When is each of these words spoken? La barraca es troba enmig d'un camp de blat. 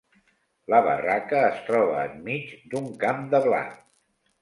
La 0.73 0.79
barraca 0.87 1.43
es 1.51 1.61
troba 1.69 2.01
enmig 2.07 2.59
d'un 2.75 2.91
camp 3.07 3.25
de 3.37 3.47
blat. 3.49 3.83